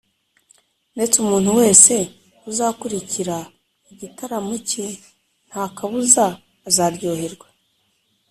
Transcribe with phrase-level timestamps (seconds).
[0.95, 1.93] ndetse umuntu wese
[2.49, 3.37] uzakurikira
[3.91, 4.85] igitaramo cye
[5.49, 6.25] nta kabuza
[6.67, 7.47] azaryoherwa.